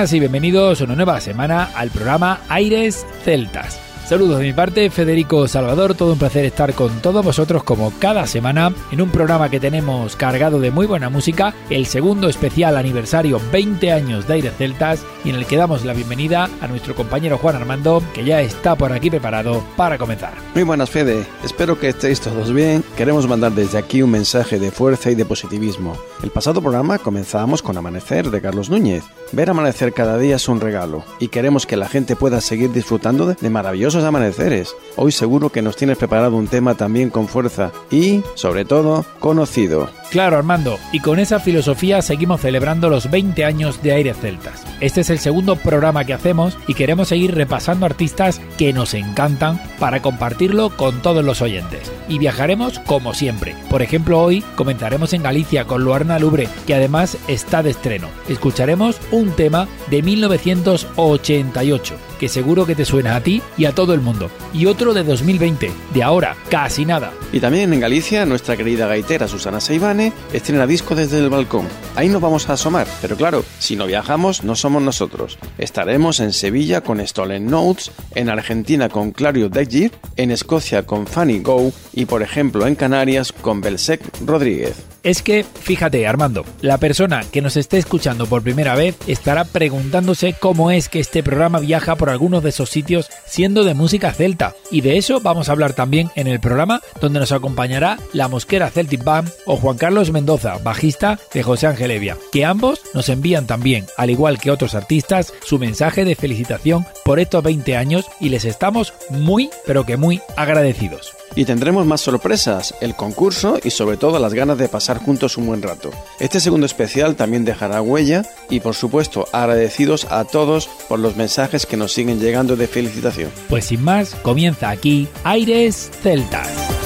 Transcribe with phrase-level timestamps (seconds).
[0.00, 3.89] Y bienvenidos una nueva semana al programa Aires Celtas.
[4.10, 8.26] Saludos de mi parte, Federico Salvador, todo un placer estar con todos vosotros como cada
[8.26, 13.40] semana en un programa que tenemos cargado de muy buena música, el segundo especial aniversario
[13.52, 17.38] 20 años de Aires Celtas y en el que damos la bienvenida a nuestro compañero
[17.38, 20.32] Juan Armando, que ya está por aquí preparado para comenzar.
[20.56, 22.82] Muy buenas Fede, espero que estéis todos bien.
[22.96, 25.96] Queremos mandar desde aquí un mensaje de fuerza y de positivismo.
[26.24, 29.04] El pasado programa comenzábamos con Amanecer de Carlos Núñez.
[29.30, 33.36] Ver amanecer cada día es un regalo y queremos que la gente pueda seguir disfrutando
[33.40, 34.74] de maravillosos amaneceres.
[34.96, 39.88] Hoy seguro que nos tienes preparado un tema también con fuerza y, sobre todo, conocido.
[40.10, 44.66] Claro, Armando, y con esa filosofía seguimos celebrando los 20 años de Aires Celtas.
[44.80, 49.60] Este es el segundo programa que hacemos y queremos seguir repasando artistas que nos encantan
[49.78, 51.92] para compartirlo con todos los oyentes.
[52.08, 53.54] Y viajaremos como siempre.
[53.68, 58.08] Por ejemplo, hoy comenzaremos en Galicia con Luarna Lubre, que además está de estreno.
[58.28, 63.94] Escucharemos un tema de 1988, que seguro que te suena a ti y a todo
[63.96, 64.30] el mundo.
[64.54, 67.12] Y otro de 2020, de ahora, casi nada.
[67.32, 71.66] Y también en Galicia, nuestra querida gaitera Susana Seibane estrena disco desde el balcón.
[71.96, 75.38] Ahí nos vamos a asomar, pero claro, si no viajamos, no somos nosotros.
[75.58, 81.40] Estaremos en Sevilla con Stolen Notes, en Argentina con Clario Degir, en Escocia con Fanny
[81.40, 84.89] Go y por ejemplo en Canarias con Belsec Rodríguez.
[85.02, 90.34] Es que, fíjate Armando, la persona que nos esté escuchando por primera vez estará preguntándose
[90.38, 94.54] cómo es que este programa viaja por algunos de esos sitios siendo de música celta.
[94.70, 98.68] Y de eso vamos a hablar también en el programa donde nos acompañará la Mosquera
[98.68, 103.46] Celtic Band o Juan Carlos Mendoza, bajista de José Ángel Evia, que ambos nos envían
[103.46, 108.28] también, al igual que otros artistas, su mensaje de felicitación por estos 20 años y
[108.28, 111.19] les estamos muy, pero que muy agradecidos.
[111.34, 115.46] Y tendremos más sorpresas, el concurso y sobre todo las ganas de pasar juntos un
[115.46, 115.90] buen rato.
[116.18, 121.66] Este segundo especial también dejará huella y por supuesto agradecidos a todos por los mensajes
[121.66, 123.30] que nos siguen llegando de felicitación.
[123.48, 126.79] Pues sin más, comienza aquí Aires Celtas.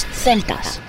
[0.00, 0.80] Celtas.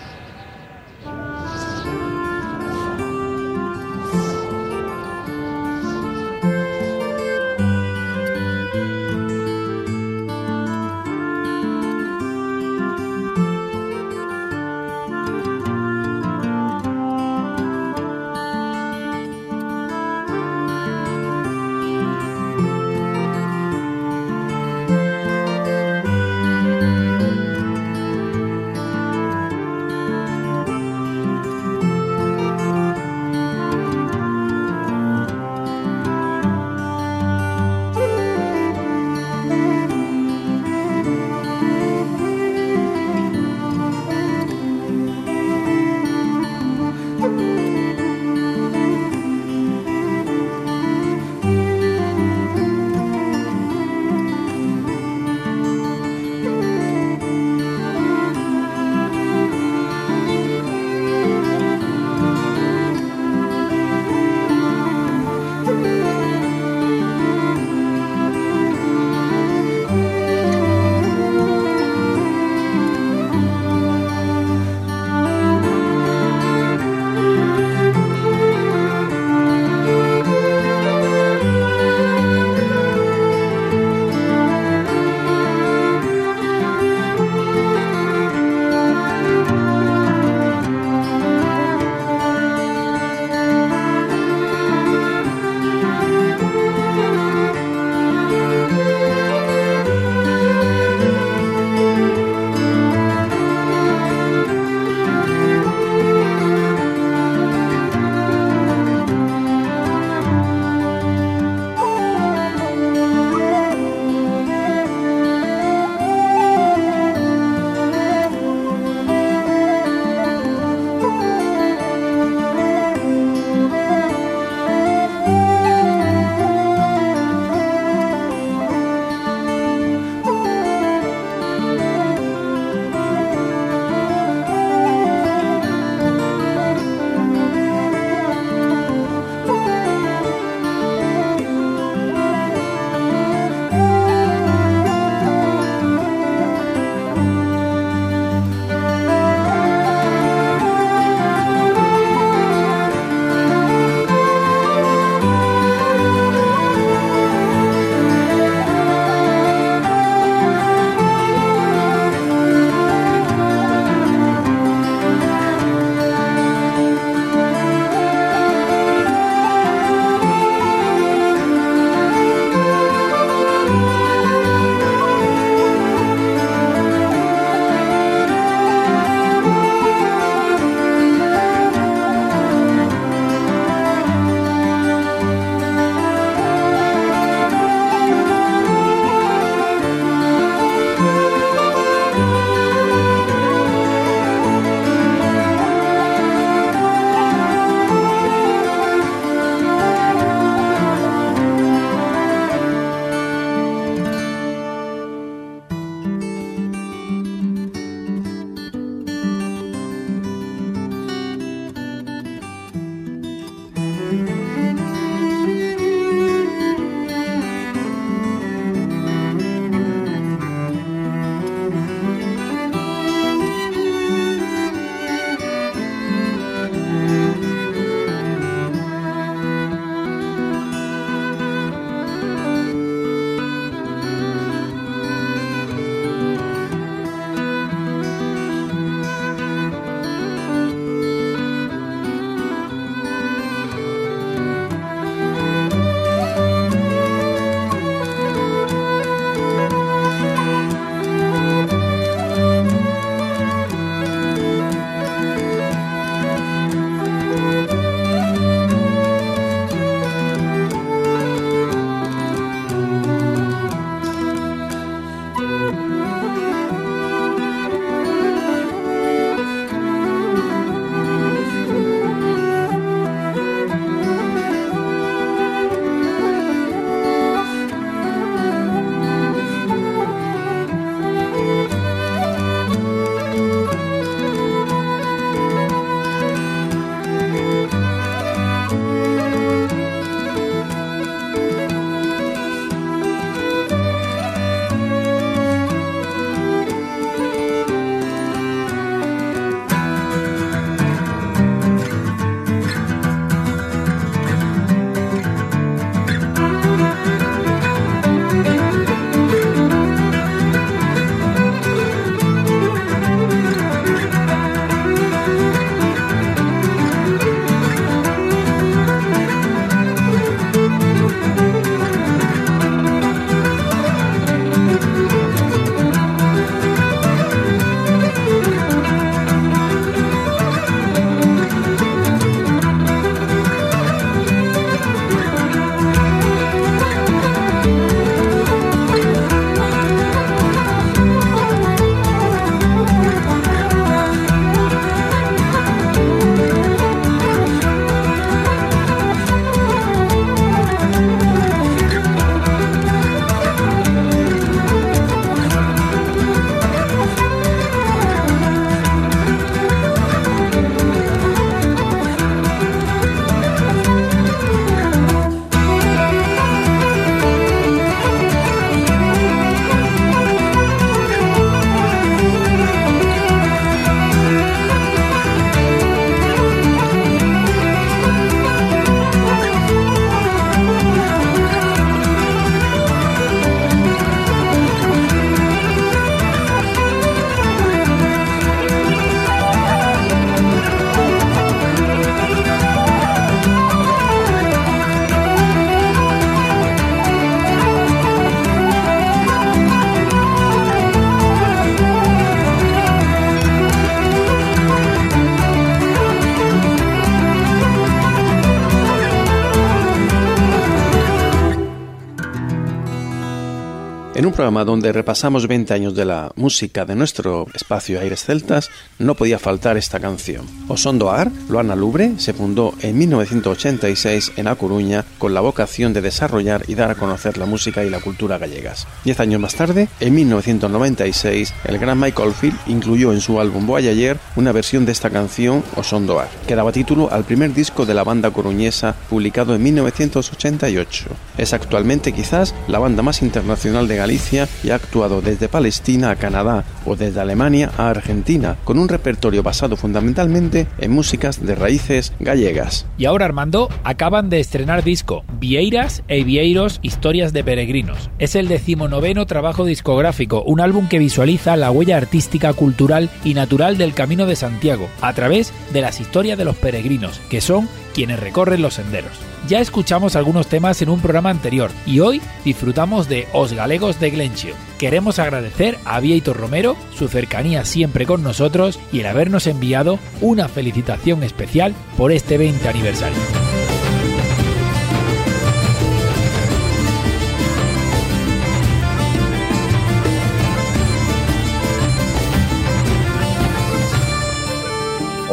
[414.34, 419.14] Un programa donde repasamos 20 años de la música de nuestro espacio Aires Celtas, no
[419.14, 420.48] podía faltar esta canción.
[420.68, 426.02] Osondo Ar, Loana Lubre, se fundó en 1986 en A Coruña con la vocación de
[426.02, 428.88] desarrollar y dar a conocer la música y la cultura gallegas.
[429.06, 434.18] Diez años más tarde, en 1996, el gran Michael Field incluyó en su álbum Voyager
[434.36, 438.04] una versión de esta canción Osondo Ar, que daba título al primer disco de la
[438.04, 441.06] banda coruñesa publicado en 1988.
[441.38, 446.16] Es actualmente quizás la banda más internacional de Galicia y ha actuado desde Palestina a
[446.16, 452.14] Canadá o desde Alemania a Argentina, con un repertorio basado fundamentalmente en músicas de raíces
[452.20, 452.86] gallegas.
[452.98, 458.10] Y ahora Armando acaban de estrenar disco Vieiras e Vieiros Historias de Peregrinos.
[458.20, 463.78] Es el decimonoveno trabajo discográfico, un álbum que visualiza la huella artística, cultural y natural
[463.78, 468.20] del Camino de Santiago a través de las historias de los peregrinos, que son quienes
[468.20, 469.14] recorren los senderos.
[469.48, 474.10] Ya escuchamos algunos temas en un programa anterior y hoy disfrutamos de Os Galegos de
[474.10, 474.56] Glencio.
[474.78, 480.48] Queremos agradecer a Vieito Romero su cercanía siempre con nosotros y el habernos enviado una
[480.48, 483.53] felicitación especial por este 20 aniversario.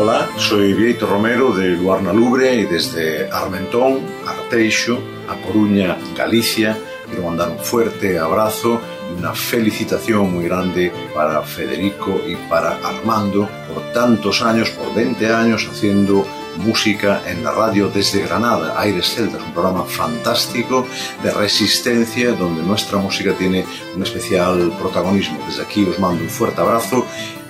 [0.02, 6.74] Hola, soy Vieito Romero de Luarna Lubre y desde Armentón, Arteixo, A Coruña, Galicia,
[7.06, 8.80] quiero mandar un fuerte abrazo
[9.10, 15.34] y una felicitación muy grande para Federico y para Armando por tantos años, por 20
[15.34, 16.26] años haciendo
[16.56, 20.86] música en la radio desde Granada, Aires Celtas, un programa fantástico
[21.22, 25.38] de resistencia donde nuestra música tiene un especial protagonismo.
[25.46, 27.04] Desde aquí os mando un fuerte abrazo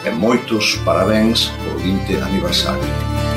[0.05, 3.30] e moitos parabéns por 20 aniversario.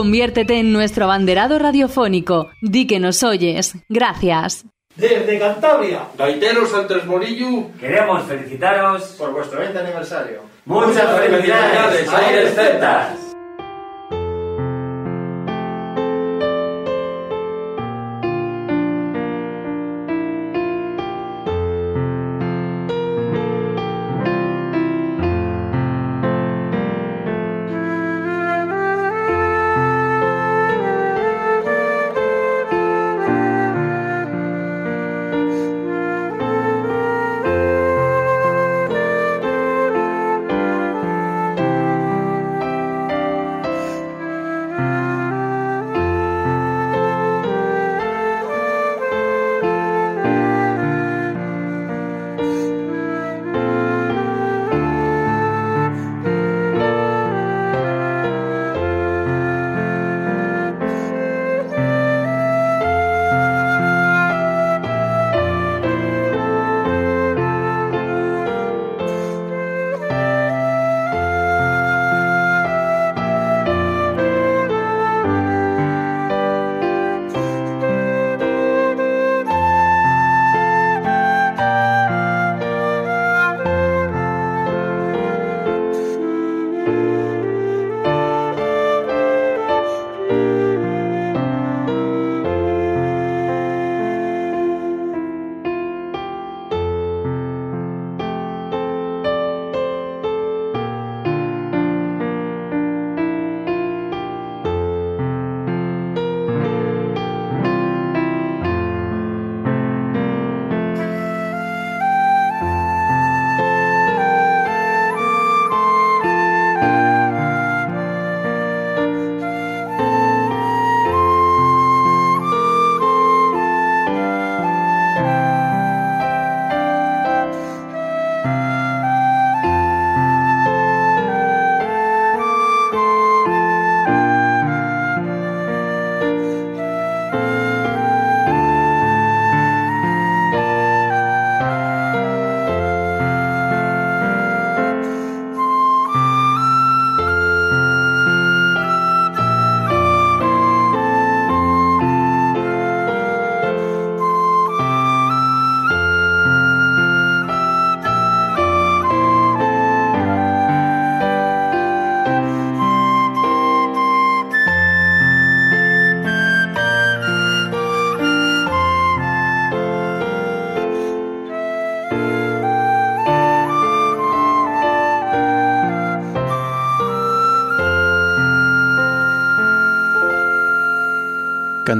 [0.00, 2.48] Conviértete en nuestro abanderado radiofónico.
[2.62, 3.74] Di que nos oyes.
[3.90, 4.64] Gracias.
[4.96, 10.40] Desde Cantabria, Gaiteros Santos Morillo, queremos felicitaros por vuestro 20 aniversario.
[10.64, 13.29] Muchas felicidades, Aires Celtas.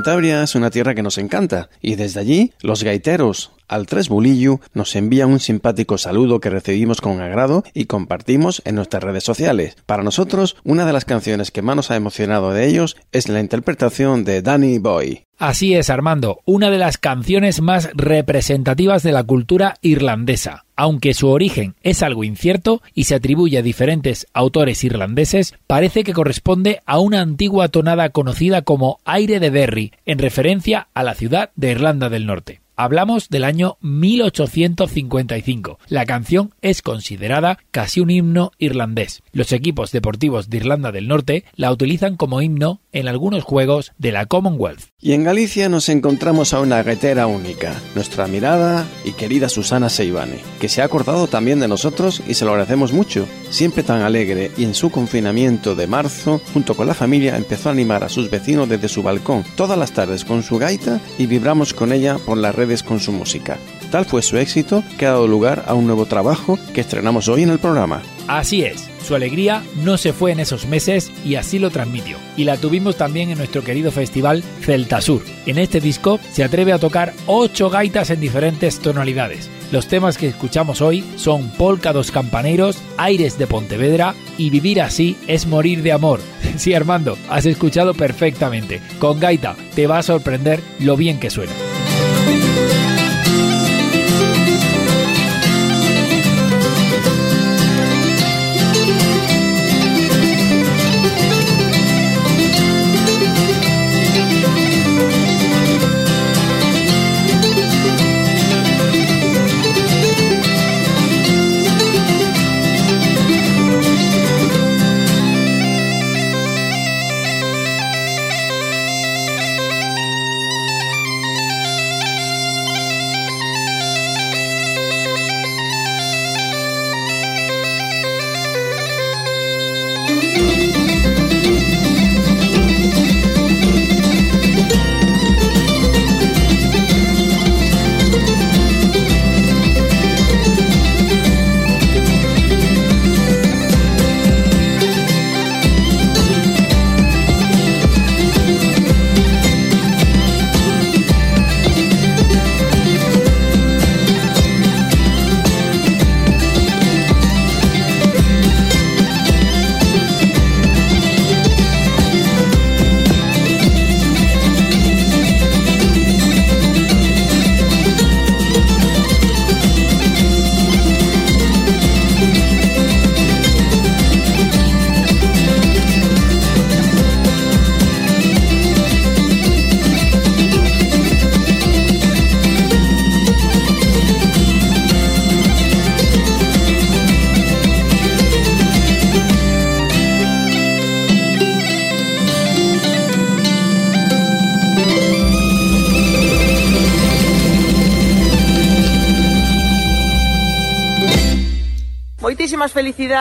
[0.01, 4.61] Cantabria es una tierra que nos encanta y desde allí los gaiteros al Tres Bulillo
[4.75, 9.77] nos envían un simpático saludo que recibimos con agrado y compartimos en nuestras redes sociales.
[9.87, 13.39] Para nosotros, una de las canciones que más nos ha emocionado de ellos es la
[13.39, 15.25] interpretación de Danny Boy.
[15.39, 20.67] Así es, Armando, una de las canciones más representativas de la cultura irlandesa.
[20.77, 26.13] Aunque su origen es algo incierto y se atribuye a diferentes autores irlandeses, parece que
[26.13, 31.51] corresponde a una antigua tonada conocida como aire de Derry, en referencia a la ciudad
[31.55, 32.61] de Irlanda del Norte.
[32.83, 35.79] Hablamos del año 1855.
[35.89, 39.23] La canción es considerada casi un himno irlandés.
[39.33, 44.13] Los equipos deportivos de Irlanda del Norte la utilizan como himno en algunos juegos de
[44.13, 44.83] la Commonwealth.
[45.01, 50.41] Y en Galicia nos encontramos a una guetera única, nuestra mirada y querida Susana Seibane,
[50.61, 53.27] que se ha acordado también de nosotros y se lo agradecemos mucho.
[53.51, 57.73] Siempre tan alegre y en su confinamiento de marzo, junto con la familia, empezó a
[57.73, 61.75] animar a sus vecinos desde su balcón todas las tardes con su gaita y vibramos
[61.75, 63.59] con ella por las redes con su música.
[63.91, 67.43] Tal fue su éxito que ha dado lugar a un nuevo trabajo que estrenamos hoy
[67.43, 68.03] en el programa.
[68.29, 72.17] Así es, su alegría no se fue en esos meses y así lo transmitió.
[72.37, 75.23] Y la tuvimos también en nuestro querido festival Celta Sur.
[75.47, 79.51] En este disco se atreve a tocar ocho gaitas en diferentes tonalidades.
[79.73, 85.17] Los temas que escuchamos hoy son Polka dos Campaneros, Aires de Pontevedra y Vivir así
[85.27, 86.21] es morir de amor.
[86.57, 88.83] Sí, Armando, has escuchado perfectamente.
[88.99, 91.53] Con gaita te va a sorprender lo bien que suena.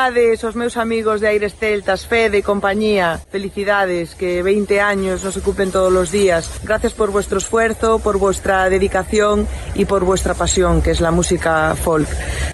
[0.10, 3.22] Felicidades aos meus amigos de Aires Celtas, Fede e compañía.
[3.30, 6.50] Felicidades, que 20 años nos ocupen todos los días.
[6.64, 11.76] Gracias por vuestro esfuerzo, por vuestra dedicación y por vuestra pasión, que es la música
[11.76, 12.10] folk.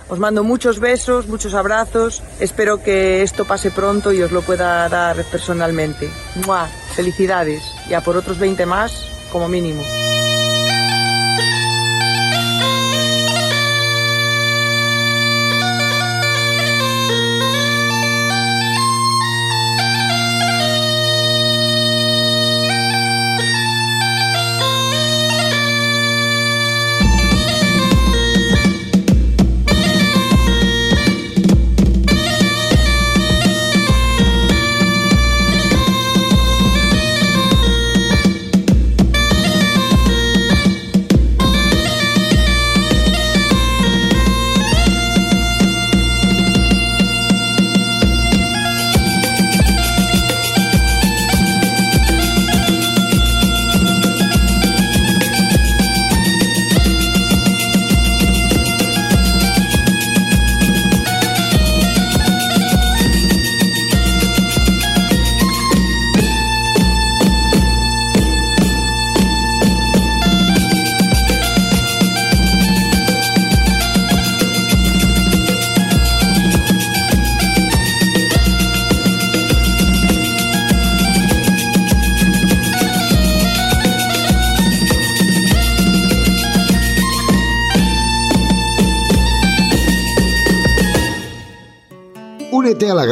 [0.10, 2.22] Os mando muchos besos, muchos abrazos.
[2.40, 6.10] Espero que esto pase pronto y os lo pueda dar personalmente.
[6.46, 6.68] ¡Mua!
[6.96, 7.64] Felicidades.
[7.90, 9.82] Y a por otros 20 más, como mínimo.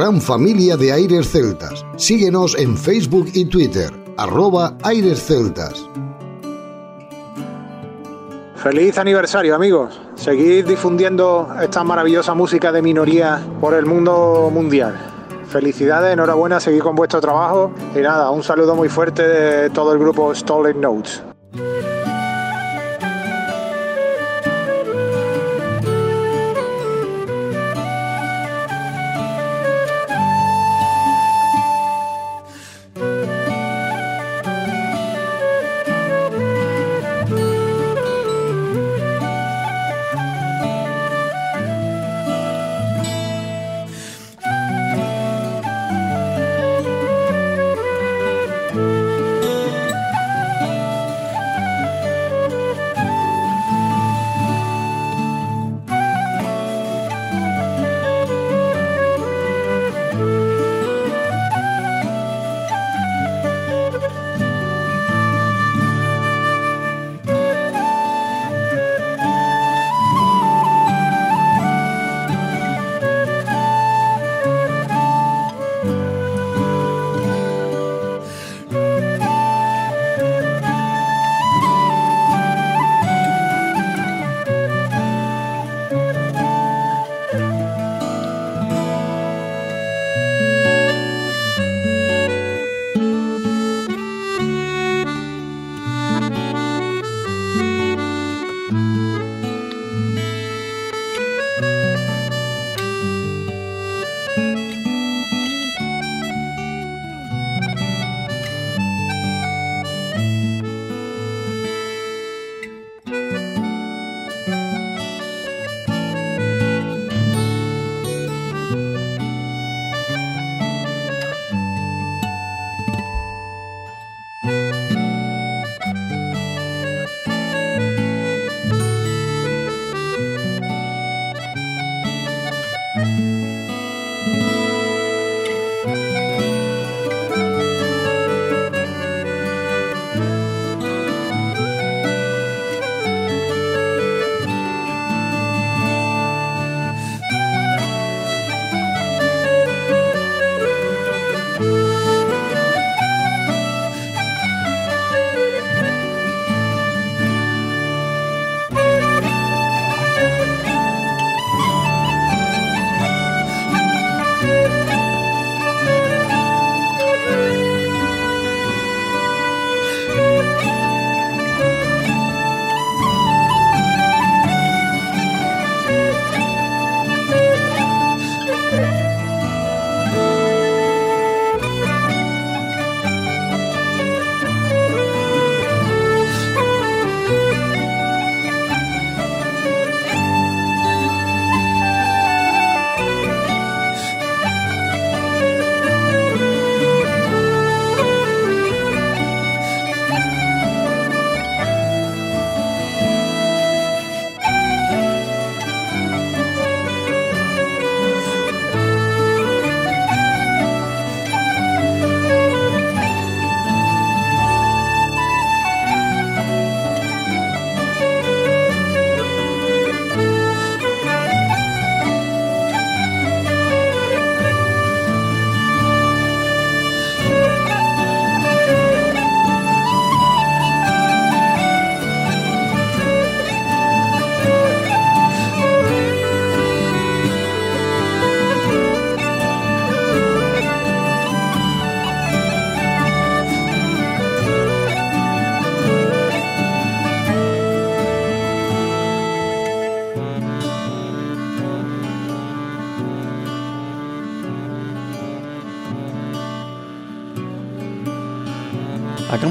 [0.04, 1.86] Gran familia de Aires Celtas.
[1.96, 5.88] Síguenos en Facebook y Twitter, arroba Aires Celtas.
[8.58, 10.02] Feliz aniversario amigos.
[10.16, 14.94] Seguid difundiendo esta maravillosa música de minoría por el mundo mundial.
[15.48, 20.00] Felicidades, enhorabuena, seguid con vuestro trabajo y nada, un saludo muy fuerte de todo el
[20.00, 21.24] grupo Stolen Notes.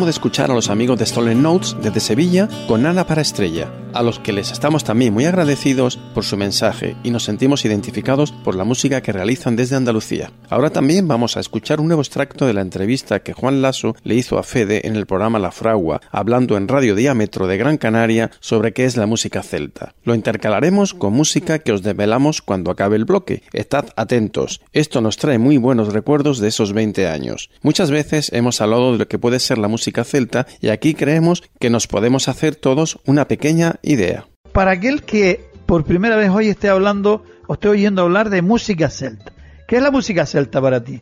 [0.03, 4.03] De escuchar a los amigos de Stolen Notes desde Sevilla con Ana para Estrella, a
[4.03, 8.55] los que les estamos también muy agradecidos por su mensaje y nos sentimos identificados por
[8.55, 10.31] la música que realizan desde Andalucía.
[10.49, 14.15] Ahora también vamos a escuchar un nuevo extracto de la entrevista que Juan Lasso le
[14.15, 18.31] hizo a Fede en el programa La Fragua, hablando en Radio Diámetro de Gran Canaria
[18.41, 19.95] sobre qué es la música celta.
[20.05, 23.43] Lo intercalaremos con música que os develamos cuando acabe el bloque.
[23.53, 27.51] Estad atentos, esto nos trae muy buenos recuerdos de esos 20 años.
[27.63, 31.43] Muchas veces hemos hablado de lo que puede ser la música celta y aquí creemos
[31.59, 34.25] que nos podemos hacer todos una pequeña idea.
[34.53, 38.89] Para aquel que por primera vez hoy esté hablando o esté oyendo hablar de música
[38.89, 39.33] celta,
[39.73, 41.01] ¿Qué es la música celta para ti?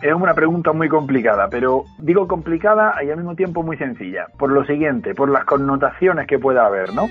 [0.00, 4.28] Es una pregunta muy complicada, pero digo complicada y al mismo tiempo muy sencilla.
[4.38, 7.08] Por lo siguiente, por las connotaciones que pueda haber, ¿no?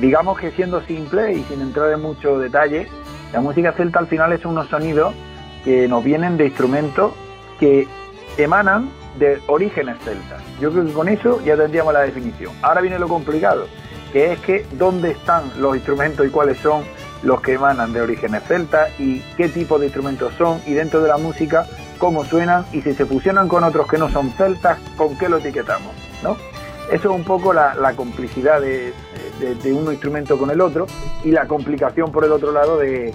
[0.00, 2.86] Digamos que siendo simple y sin entrar en mucho detalle,
[3.32, 5.16] la música celta al final es unos sonidos
[5.64, 7.12] que nos vienen de instrumentos
[7.58, 7.88] que
[8.38, 8.88] emanan
[9.18, 10.40] de orígenes celtas.
[10.60, 12.52] Yo creo que con eso ya tendríamos la definición.
[12.62, 13.66] Ahora viene lo complicado,
[14.16, 16.84] que es que dónde están los instrumentos y cuáles son
[17.22, 21.08] los que emanan de orígenes celtas y qué tipo de instrumentos son y dentro de
[21.08, 21.66] la música
[21.98, 25.36] cómo suenan y si se fusionan con otros que no son celtas, con qué lo
[25.36, 26.38] etiquetamos, ¿no?
[26.90, 28.94] Eso es un poco la, complicidad de,
[29.66, 30.86] un instrumento con el otro
[31.22, 33.14] y la complicación por el otro lado de,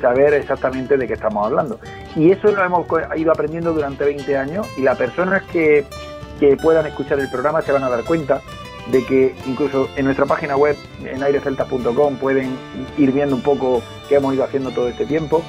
[0.00, 1.78] saber exactamente de qué estamos hablando.
[2.16, 5.86] Y eso lo hemos ido aprendiendo durante 20 años y las personas que,
[6.40, 8.40] que puedan escuchar el programa se van a dar cuenta
[8.88, 12.56] de que incluso en nuestra página web, en aireceltas.com, pueden
[12.98, 15.42] ir viendo un poco qué hemos ido haciendo todo este tiempo.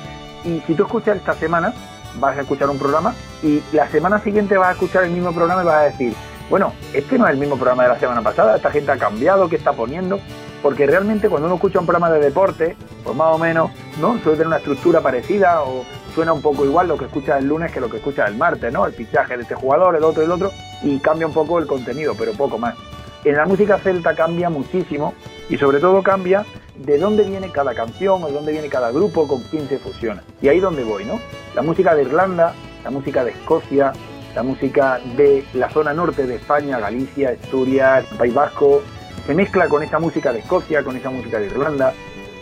[0.44, 1.74] Y si tú escuchas esta semana,
[2.20, 5.64] vas a escuchar un programa y la semana siguiente vas a escuchar el mismo programa
[5.64, 6.14] y vas a decir,
[6.50, 9.48] bueno, este no es el mismo programa de la semana pasada, esta gente ha cambiado,
[9.48, 10.20] ¿qué está poniendo?
[10.62, 14.20] Porque realmente cuando uno escucha un programa de deporte, pues más o menos, ¿no?
[14.20, 17.72] Suele tener una estructura parecida o suena un poco igual lo que escucha el lunes
[17.72, 18.86] que lo que escucha el martes, ¿no?
[18.86, 20.52] El fichaje de este jugador, el otro, el otro,
[20.84, 22.76] y cambia un poco el contenido, pero poco más.
[23.24, 25.14] En la música celta cambia muchísimo
[25.48, 29.28] y sobre todo cambia de dónde viene cada canción o de dónde viene cada grupo,
[29.28, 30.24] con quién se fusiona.
[30.42, 31.20] Y ahí donde voy, ¿no?
[31.54, 32.54] La música de Irlanda,
[32.84, 33.94] la música de Escocia,
[34.34, 38.82] la música de la zona norte de España, Galicia, Asturias, País Vasco,
[39.28, 41.94] se mezcla con esa música de Escocia, con esa música de Irlanda.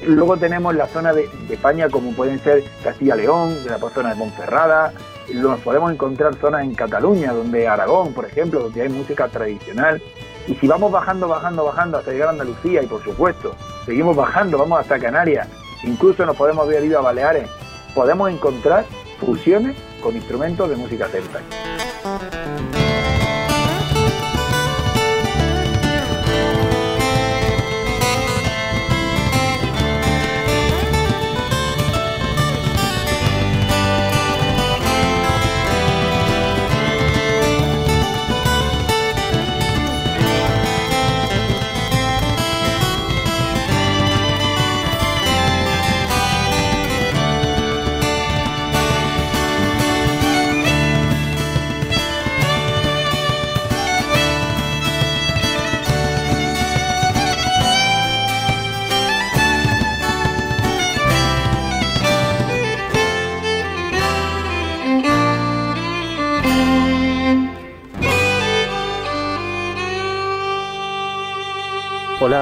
[0.05, 4.93] Luego tenemos la zona de, España como pueden ser Castilla-León, de la zona de Montferrada.
[5.33, 10.01] Nos podemos encontrar zonas en Cataluña, donde Aragón, por ejemplo, donde hay música tradicional.
[10.49, 14.57] Y si vamos bajando, bajando, bajando hasta llegar a Andalucía y por supuesto seguimos bajando,
[14.57, 15.47] vamos hasta Canarias,
[15.83, 17.47] incluso nos podemos ver ido a Baleares,
[17.93, 18.83] podemos encontrar
[19.19, 21.41] fusiones con instrumentos de música celta.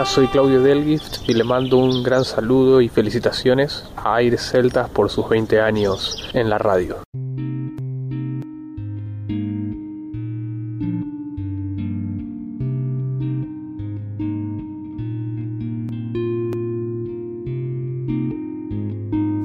[0.05, 5.09] Soy Claudio Delgift y le mando un gran saludo y felicitaciones a Aires Celtas por
[5.09, 6.97] sus 20 años en la radio.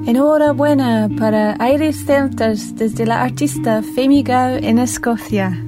[0.05, 5.63] Enhorabuena para Aires Celtas desde la artista Femiga en Escocia.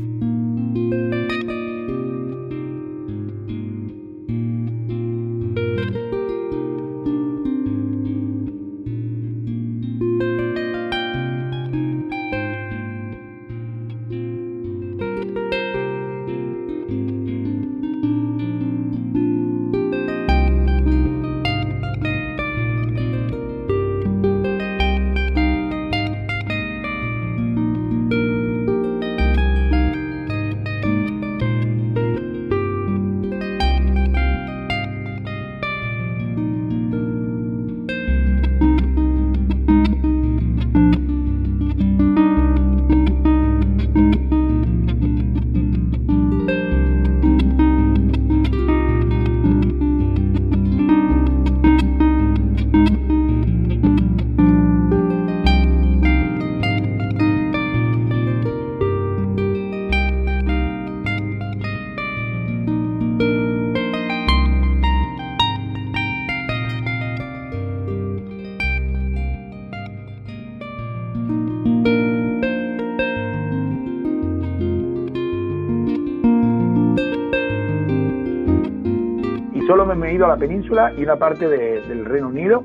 [80.25, 82.63] A la península y una parte del Reino Unido.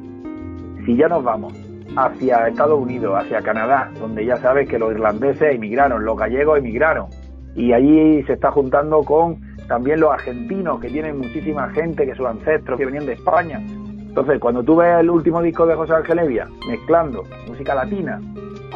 [0.85, 1.53] Si ya nos vamos
[1.97, 7.07] hacia Estados Unidos, hacia Canadá, donde ya sabes que los irlandeses emigraron, los gallegos emigraron,
[7.55, 12.27] y allí se está juntando con también los argentinos, que tienen muchísima gente, que sus
[12.27, 13.61] ancestros que venían de España.
[13.61, 18.21] Entonces, cuando tú ves el último disco de José Ángel Evia, mezclando música latina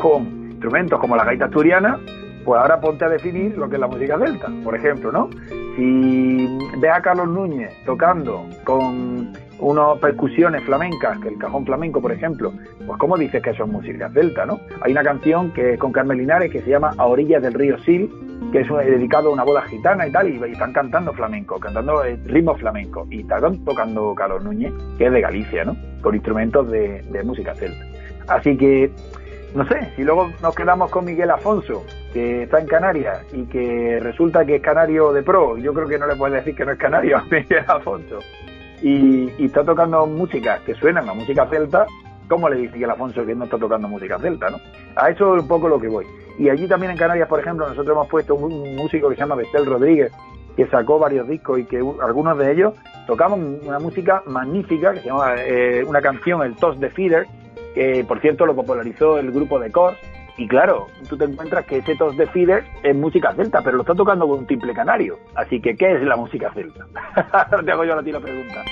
[0.00, 1.98] con instrumentos como la gaita asturiana,
[2.44, 5.30] pues ahora ponte a definir lo que es la música celta, por ejemplo, ¿no?
[5.76, 12.12] Si ves a Carlos Núñez tocando con unas percusiones flamencas, que el cajón flamenco, por
[12.12, 12.52] ejemplo,
[12.86, 14.60] pues ¿cómo dices que es música celta, no?
[14.82, 18.06] Hay una canción que con Carmen Linares que se llama A orillas del río Sil,
[18.52, 22.54] que es dedicado a una boda gitana y tal, y, están cantando flamenco, cantando ritmo
[22.56, 25.76] flamenco, y están tocando Carlos Núñez, que es de Galicia, ¿no?
[26.02, 27.84] Con instrumentos de, de música celta.
[28.28, 28.90] Así que,
[29.54, 34.00] no sé, si luego nos quedamos con Miguel Afonso, que está en Canarias y que
[34.00, 36.72] resulta que es canario de pro, yo creo que no le puedes decir que no
[36.72, 38.18] es canario a Miguel Afonso,
[38.82, 41.86] y, está tocando música que suenan a música celta,
[42.28, 44.50] ¿cómo le dice Miguel Afonso que no está tocando música celta?
[44.50, 44.58] ¿no?
[44.96, 46.04] A eso es un poco lo que voy.
[46.36, 49.36] Y allí también en Canarias, por ejemplo, nosotros hemos puesto un, músico que se llama
[49.36, 50.10] Bestel Rodríguez,
[50.56, 52.74] que sacó varios discos y que algunos de ellos
[53.06, 57.26] tocamos una música magnífica que se llama eh, una canción, el Toss de Feeder,
[57.74, 59.98] que por cierto lo popularizó el grupo de Cors
[60.36, 63.82] y claro, tú te encuentras que ese tos de Fides es música celta, pero lo
[63.82, 65.18] está tocando con un timple canario.
[65.34, 66.86] Así que, ¿qué es la música celta?
[67.64, 68.64] te hago yo a ti la pregunta.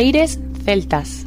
[0.00, 1.26] Aires celtas.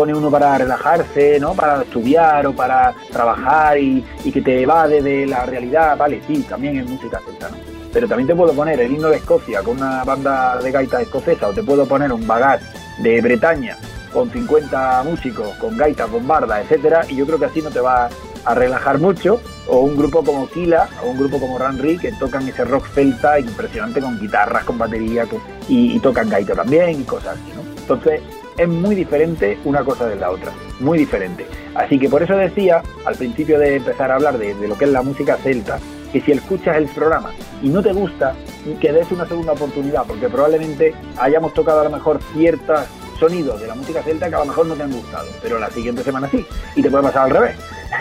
[0.00, 1.52] Pone uno para relajarse, ¿no?
[1.52, 6.78] Para estudiar o para trabajar y, que te evade de la realidad, vale, sí, también
[6.78, 7.58] es música celta, ¿no?
[7.92, 11.48] Pero también te puedo poner el himno de Escocia con una banda de gaita escocesa
[11.48, 12.62] o te puedo poner un bagat
[13.02, 13.76] de Bretaña
[14.10, 17.80] con 50 músicos, con gaita, con barda, etcétera, y yo creo que así no te
[17.80, 18.08] va
[18.46, 19.38] a relajar mucho,
[19.68, 23.38] o un grupo como Kila, o un grupo como Ranry, que tocan ese rock celta
[23.38, 25.26] impresionante con guitarras, con batería,
[25.68, 27.60] y, y, tocan gaita también y cosas así, ¿no?
[27.82, 28.22] Entonces,
[28.56, 31.46] es muy diferente una cosa de la otra, muy diferente.
[31.74, 34.90] Así que por eso decía, al principio de empezar a hablar de, lo que es
[34.90, 35.78] la música celta,
[36.12, 37.32] que si escuchas el programa
[37.62, 38.34] y no te gusta,
[38.80, 42.80] que des una segunda oportunidad, porque probablemente hayamos tocado a lo mejor ciertos
[43.18, 45.70] sonidos de la música celta que a lo mejor no te han gustado, pero la
[45.70, 46.44] siguiente semana sí,
[46.74, 47.56] y te puede pasar al revés.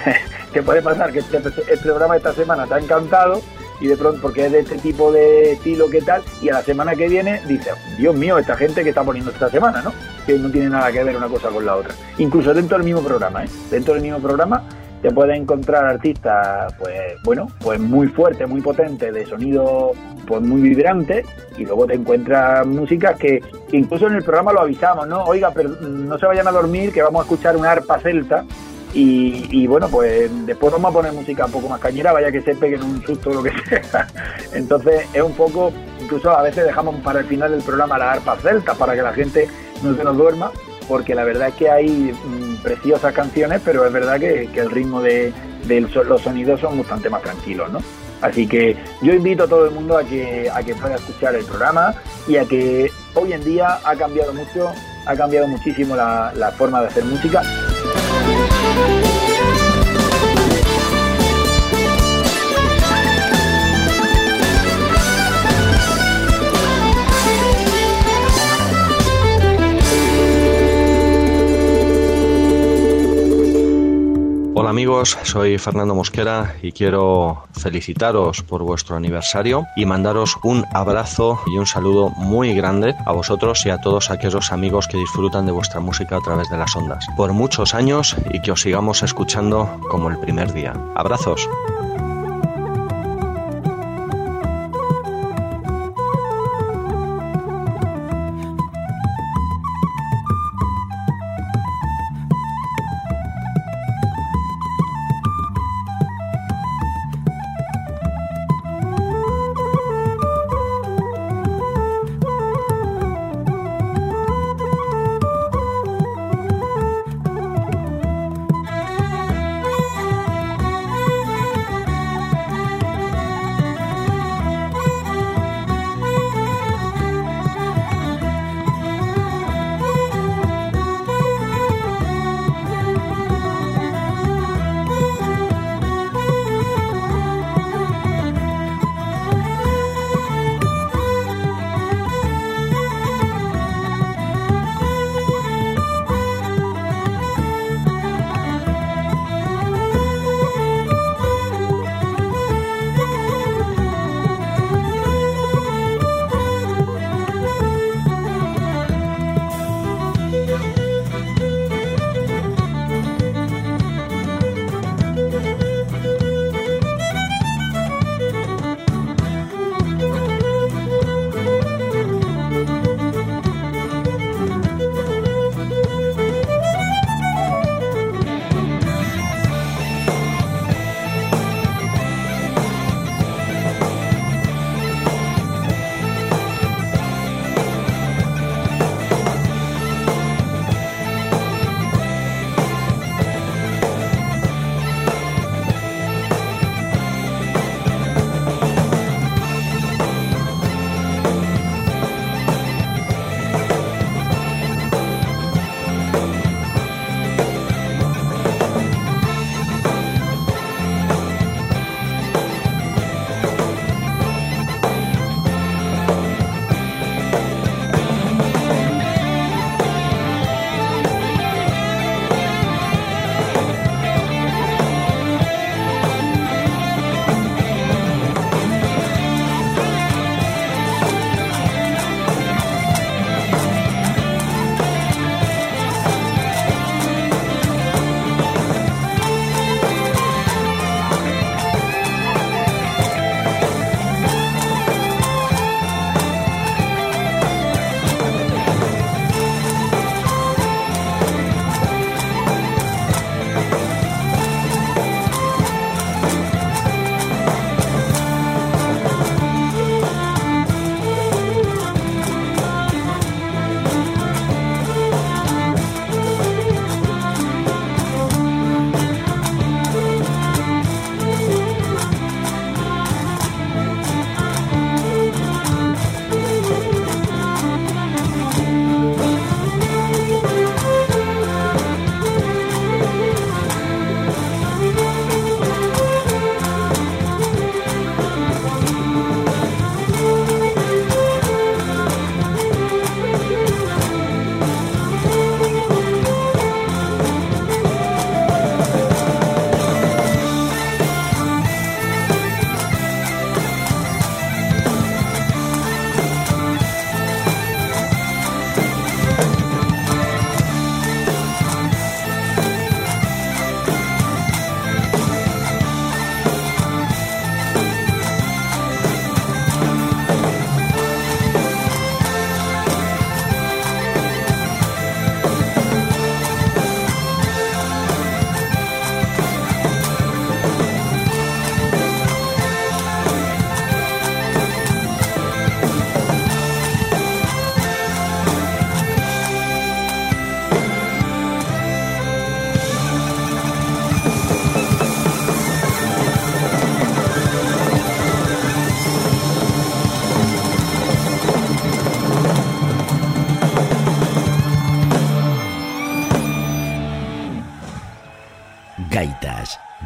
[0.53, 3.41] te puede pasar que este, el programa esta semana te ha encantado
[3.79, 6.61] y de pronto, porque es de este tipo de estilo que tal, y a la
[6.61, 9.93] semana que viene dice Dios mío, esta gente que está poniendo esta semana, ¿no?
[10.25, 11.93] Que no tiene nada que ver una cosa con la otra.
[12.17, 13.49] Incluso dentro del mismo programa, ¿eh?
[13.69, 14.63] Dentro del mismo programa
[15.01, 19.91] te puedes encontrar artistas, pues bueno, pues muy fuertes, muy potentes, de sonido
[20.27, 21.25] pues muy vibrante,
[21.57, 25.23] y luego te encuentras músicas que, que, incluso en el programa lo avisamos, ¿no?
[25.23, 28.45] Oiga, pero no se vayan a dormir, que vamos a escuchar una arpa celta,
[28.93, 32.55] y, bueno, pues después vamos a poner música un poco más cañera, vaya que se
[32.55, 34.07] peguen un susto o lo que sea.
[34.53, 35.71] Entonces es un poco,
[36.01, 39.13] incluso a veces dejamos para el final del programa la arpa celta para que la
[39.13, 39.47] gente
[39.83, 40.51] no se nos duerma.
[40.87, 45.01] porque la verdad es que hay mm, preciosas canciones, pero es verdad que, el ritmo
[45.01, 45.31] de,
[45.67, 47.79] los sonidos son bastante más tranquilos, ¿no?
[48.21, 51.45] Así que yo invito a todo el mundo a que, a que pueda escuchar el
[51.45, 51.93] programa
[52.27, 54.71] y a que hoy en día ha cambiado mucho,
[55.05, 57.43] ha cambiado muchísimo la, la forma de hacer música.
[74.69, 81.57] Amigos, soy Fernando Mosquera y quiero felicitaros por vuestro aniversario y mandaros un abrazo y
[81.57, 85.79] un saludo muy grande a vosotros y a todos aquellos amigos que disfrutan de vuestra
[85.79, 87.03] música a través de las ondas.
[87.17, 90.75] Por muchos años y que os sigamos escuchando como el primer día.
[90.93, 91.49] Abrazos.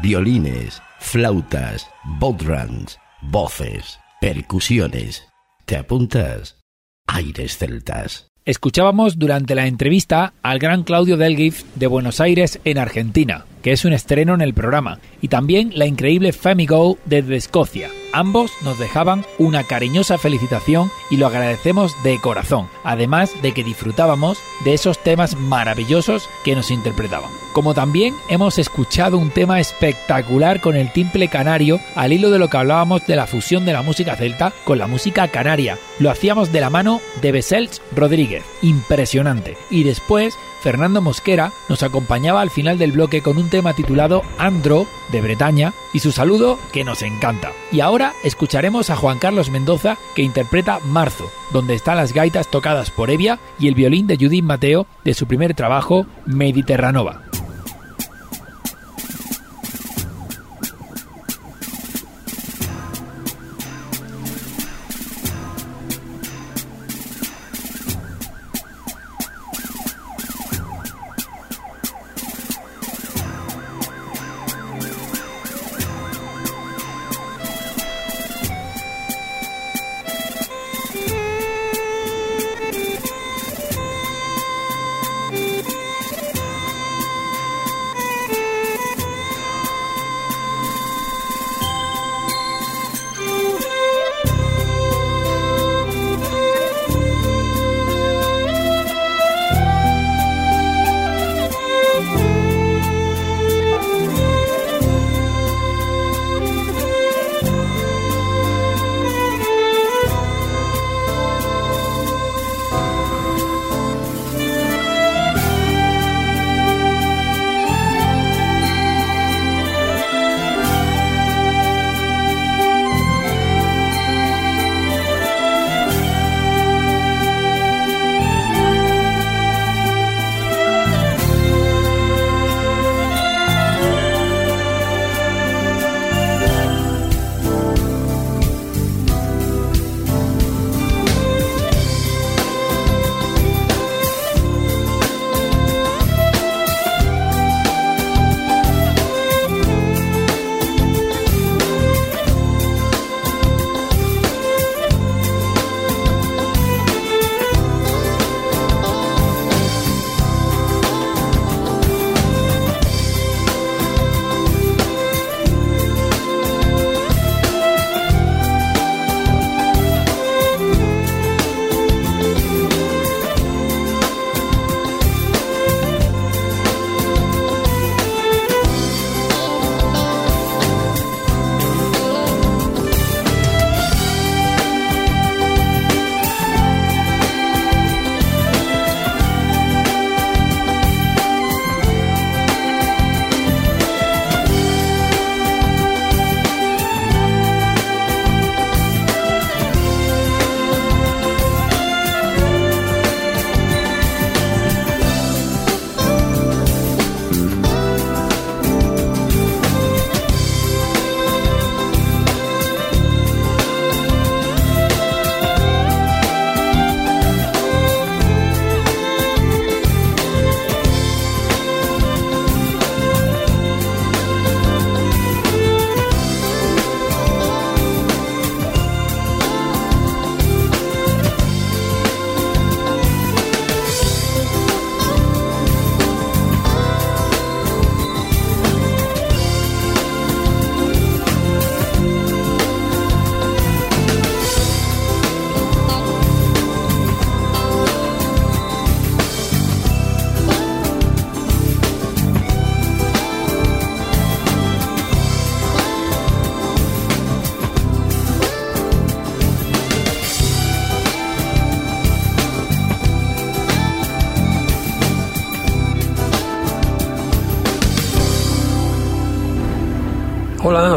[0.03, 1.89] Violines, flautas,
[2.19, 5.23] bodrums, voces, percusiones.
[5.65, 6.59] ¿Te apuntas?
[7.07, 8.27] Aires celtas.
[8.43, 13.85] Escuchábamos durante la entrevista al gran Claudio Delgift de Buenos Aires en Argentina, que es
[13.85, 17.89] un estreno en el programa, y también la increíble Femigo desde Escocia.
[18.11, 24.37] Ambos nos dejaban una cariñosa felicitación y lo agradecemos de corazón, además de que disfrutábamos
[24.63, 27.31] de esos temas maravillosos que nos interpretaban.
[27.53, 32.49] Como también hemos escuchado un tema espectacular con el timple canario al hilo de lo
[32.49, 35.77] que hablábamos de la fusión de la música celta con la música canaria.
[35.99, 39.57] Lo hacíamos de la mano de Beselch Rodríguez, impresionante.
[39.71, 44.87] Y después Fernando Mosquera nos acompañaba al final del bloque con un tema titulado Andro
[45.11, 47.51] de Bretaña y su saludo que nos encanta.
[47.73, 52.91] Y ahora escucharemos a Juan Carlos Mendoza que interpreta Marzo, donde están las gaitas tocadas
[52.91, 57.23] por Evia y el violín de Judith Mateo de su primer trabajo Mediterranova.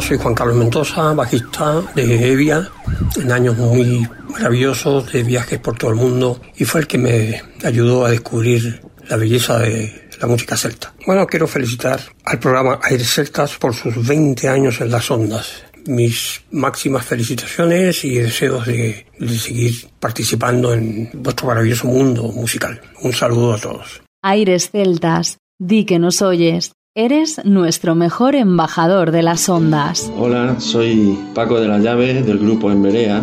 [0.06, 2.70] Soy Juan Carlos Mendoza, bajista de Evia,
[3.16, 7.42] en años muy maravillosos de viajes por todo el mundo y fue el que me
[7.64, 10.94] ayudó a descubrir la belleza de la música celta.
[11.04, 15.64] Bueno, quiero felicitar al programa Aires Celtas por sus 20 años en las ondas.
[15.86, 22.80] Mis máximas felicitaciones y deseos de, de seguir participando en vuestro maravilloso mundo musical.
[23.02, 24.02] Un saludo a todos.
[24.22, 26.75] Aires Celtas, di que nos oyes.
[26.98, 30.10] Eres nuestro mejor embajador de las ondas.
[30.16, 33.22] Hola, soy Paco de la Llave del grupo Emberea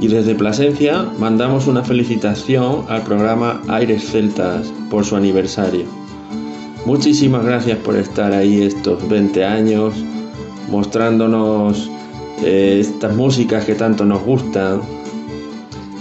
[0.00, 5.84] y desde Plasencia mandamos una felicitación al programa Aires Celtas por su aniversario.
[6.86, 9.92] Muchísimas gracias por estar ahí estos 20 años
[10.70, 11.90] mostrándonos
[12.42, 14.80] eh, estas músicas que tanto nos gustan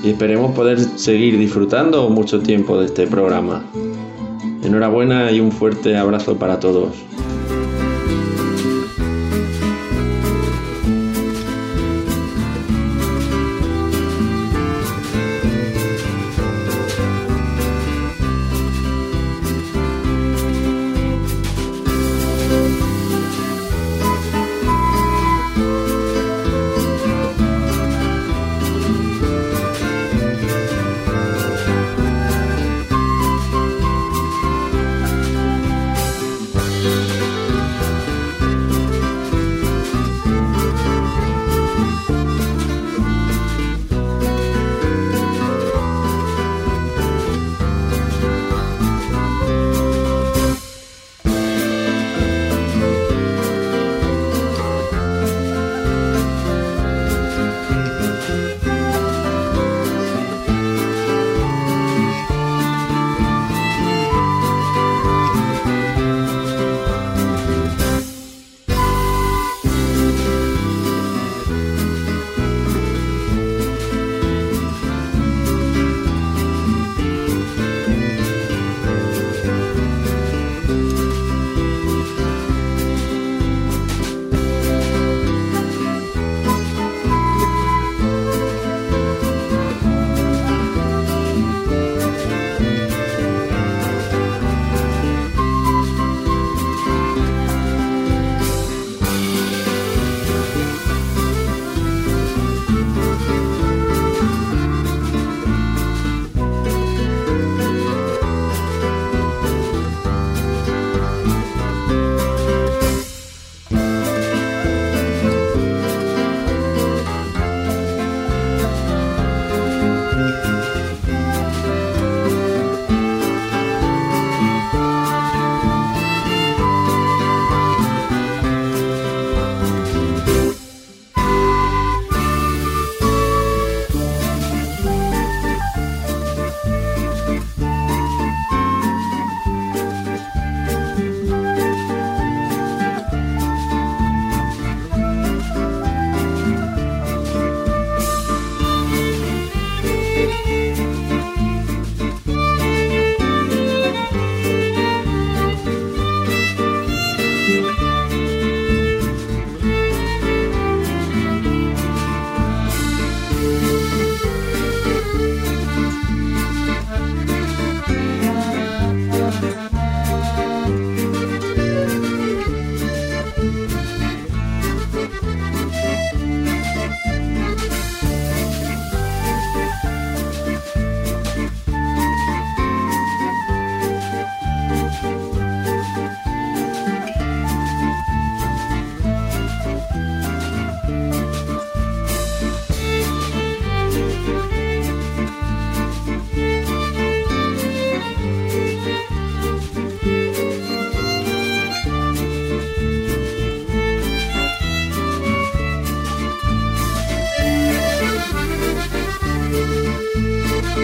[0.02, 3.66] y esperemos poder seguir disfrutando mucho tiempo de este programa.
[4.66, 6.96] Enhorabuena y un fuerte abrazo para todos.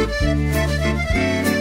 [0.02, 1.61] Música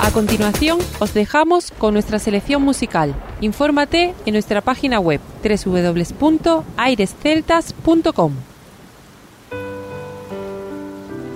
[0.00, 3.14] A continuación, os dejamos con nuestra selección musical.
[3.40, 8.34] Infórmate en nuestra página web www.airesceltas.com.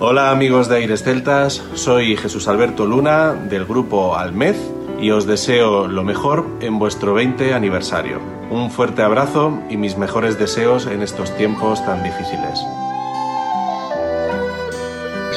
[0.01, 4.55] Hola amigos de Aires Celtas, soy Jesús Alberto Luna del grupo Almez
[5.01, 8.19] y os deseo lo mejor en vuestro 20 aniversario.
[8.49, 12.59] Un fuerte abrazo y mis mejores deseos en estos tiempos tan difíciles.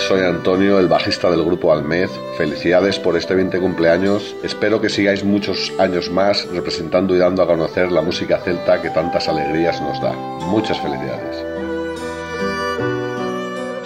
[0.09, 2.11] Soy Antonio, el bajista del grupo Almez.
[2.37, 4.35] Felicidades por este 20 cumpleaños.
[4.43, 8.91] Espero que sigáis muchos años más representando y dando a conocer la música celta que
[8.91, 10.13] tantas alegrías nos da.
[10.13, 11.52] Muchas felicidades.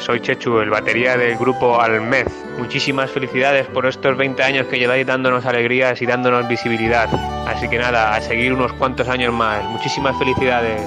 [0.07, 2.29] Soy Chechu, el batería del grupo Almez.
[2.59, 7.09] Muchísimas felicidades por estos 20 años que lleváis dándonos alegrías y dándonos visibilidad.
[7.49, 9.65] Así que nada, a seguir unos cuantos años más.
[9.65, 10.81] Muchísimas felicidades.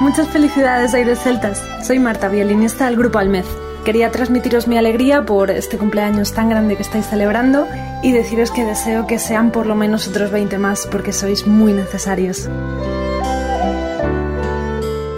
[0.00, 1.64] Muchas felicidades, Aires Celtas.
[1.86, 3.46] Soy Marta, violinista del grupo Almez.
[3.84, 7.68] Quería transmitiros mi alegría por este cumpleaños tan grande que estáis celebrando
[8.02, 11.72] y deciros que deseo que sean por lo menos otros 20 más porque sois muy
[11.72, 12.48] necesarios.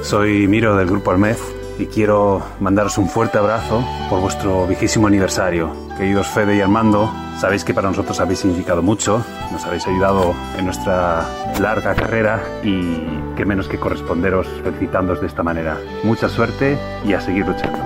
[0.06, 1.40] Soy Miro del Grupo Almez
[1.80, 5.72] y quiero mandaros un fuerte abrazo por vuestro vigésimo aniversario.
[5.98, 10.66] Queridos Fede y Armando, sabéis que para nosotros habéis significado mucho, nos habéis ayudado en
[10.66, 11.26] nuestra
[11.58, 13.00] larga carrera y
[13.36, 15.76] qué menos que corresponderos felicitándoos de esta manera.
[16.04, 17.85] Mucha suerte y a seguir luchando.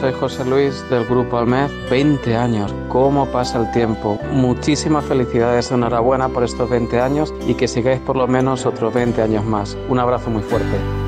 [0.00, 2.72] Soy José Luis del Grupo Almez, 20 años.
[2.88, 4.16] ¿Cómo pasa el tiempo?
[4.30, 9.20] Muchísimas felicidades, enhorabuena por estos 20 años y que sigáis por lo menos otros 20
[9.20, 9.76] años más.
[9.88, 11.07] Un abrazo muy fuerte.